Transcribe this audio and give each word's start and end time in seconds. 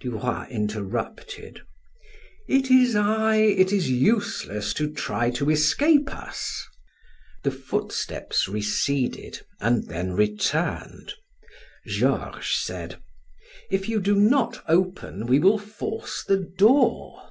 Du 0.00 0.18
Roy 0.18 0.48
interrupted: 0.50 1.60
"It 2.48 2.72
is 2.72 2.96
I; 2.96 3.36
it 3.36 3.70
is 3.72 3.88
useless 3.88 4.74
to 4.74 4.92
try 4.92 5.30
to 5.30 5.48
escape 5.48 6.10
us." 6.12 6.66
The 7.44 7.52
footsteps 7.52 8.48
receded 8.48 9.42
and 9.60 9.86
then 9.86 10.14
returned. 10.14 11.14
Georges 11.86 12.46
said: 12.64 13.00
"If 13.70 13.88
you 13.88 14.00
do 14.00 14.16
not 14.16 14.60
open, 14.66 15.24
we 15.26 15.38
will 15.38 15.56
force 15.60 16.24
the 16.26 16.38
door." 16.38 17.30